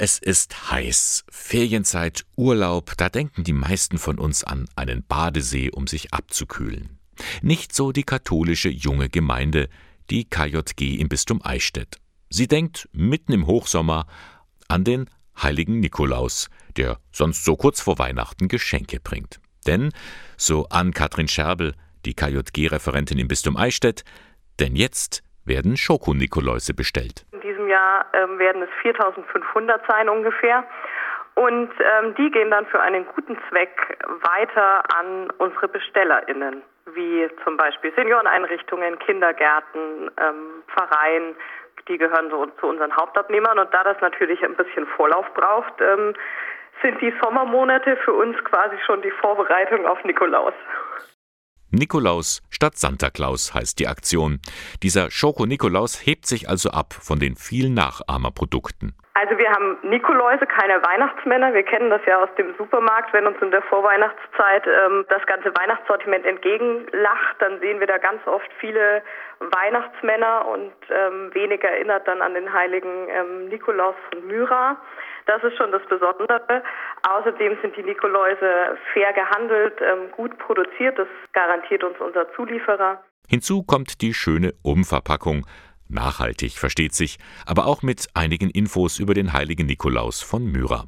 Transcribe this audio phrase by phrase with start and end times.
[0.00, 1.24] Es ist heiß.
[1.28, 7.00] Ferienzeit, Urlaub, da denken die meisten von uns an einen Badesee, um sich abzukühlen.
[7.42, 9.68] Nicht so die katholische junge Gemeinde,
[10.08, 11.96] die KJG im Bistum Eichstätt.
[12.30, 14.06] Sie denkt mitten im Hochsommer
[14.68, 19.40] an den heiligen Nikolaus, der sonst so kurz vor Weihnachten Geschenke bringt.
[19.66, 19.90] Denn,
[20.36, 21.74] so an Katrin Scherbel,
[22.04, 24.04] die KJG-Referentin im Bistum Eichstätt,
[24.60, 27.26] denn jetzt werden Schokonikoläuse bestellt
[27.98, 30.64] Jahr ähm, werden es 4500 sein ungefähr.
[31.34, 36.62] Und ähm, die gehen dann für einen guten Zweck weiter an unsere BestellerInnen,
[36.94, 41.36] wie zum Beispiel Senioreneinrichtungen, Kindergärten, ähm, Pfarreien,
[41.86, 43.58] die gehören so zu unseren Hauptabnehmern.
[43.58, 46.14] Und da das natürlich ein bisschen Vorlauf braucht, ähm,
[46.82, 50.54] sind die Sommermonate für uns quasi schon die Vorbereitung auf Nikolaus.
[51.70, 54.40] Nikolaus statt Santa Claus heißt die Aktion.
[54.82, 58.94] Dieser Schoko-Nikolaus hebt sich also ab von den vielen Nachahmerprodukten.
[59.20, 61.52] Also wir haben Nikoläuse, keine Weihnachtsmänner.
[61.52, 63.12] Wir kennen das ja aus dem Supermarkt.
[63.12, 68.24] Wenn uns in der Vorweihnachtszeit ähm, das ganze Weihnachtssortiment entgegenlacht, dann sehen wir da ganz
[68.28, 69.02] oft viele
[69.40, 74.76] Weihnachtsmänner und ähm, wenig erinnert dann an den heiligen ähm, Nikolaus von Myra.
[75.26, 76.62] Das ist schon das Besondere.
[77.02, 80.96] Außerdem sind die Nikoläuse fair gehandelt, ähm, gut produziert.
[80.96, 83.02] Das garantiert uns unser Zulieferer.
[83.28, 85.44] Hinzu kommt die schöne Umverpackung.
[85.88, 90.84] Nachhaltig, versteht sich, aber auch mit einigen Infos über den heiligen Nikolaus von Myra.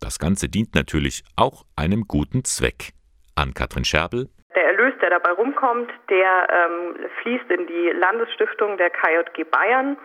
[0.00, 2.92] Das Ganze dient natürlich auch einem guten Zweck.
[3.36, 4.28] An Katrin Scherbel.
[4.54, 9.96] Der Erlös, der dabei rumkommt, der ähm, fließt in die Landesstiftung der KJG Bayern.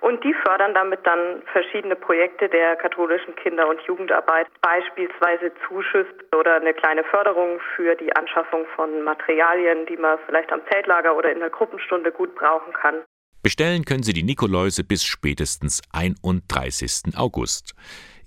[0.00, 6.56] Und die fördern damit dann verschiedene Projekte der katholischen Kinder- und Jugendarbeit, beispielsweise Zuschüsse oder
[6.56, 11.38] eine kleine Förderung für die Anschaffung von Materialien, die man vielleicht am Zeltlager oder in
[11.38, 13.04] der Gruppenstunde gut brauchen kann.
[13.42, 17.16] Bestellen können Sie die Nikoläuse bis spätestens 31.
[17.16, 17.74] August.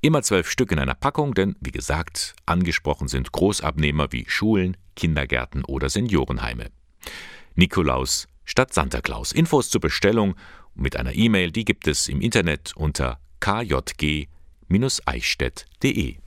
[0.02, 5.64] Immer zwölf Stück in einer Packung, denn wie gesagt, angesprochen sind Großabnehmer wie Schulen, Kindergärten
[5.64, 6.70] oder Seniorenheime.
[7.56, 9.32] Nikolaus statt Santa Claus.
[9.32, 10.36] Infos zur Bestellung
[10.74, 16.18] mit einer E-Mail, die gibt es im Internet unter kjg-eichstätt.de.